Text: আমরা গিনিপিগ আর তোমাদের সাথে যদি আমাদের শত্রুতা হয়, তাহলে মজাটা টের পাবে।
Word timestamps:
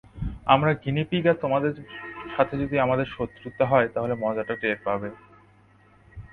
আমরা 0.45 0.71
গিনিপিগ 0.83 1.23
আর 1.27 1.37
তোমাদের 1.41 1.73
সাথে 2.35 2.53
যদি 2.57 2.75
আমাদের 2.79 3.07
শত্রুতা 3.11 3.65
হয়, 3.65 3.87
তাহলে 3.87 4.13
মজাটা 4.15 4.55
টের 4.55 4.77
পাবে। 4.83 5.09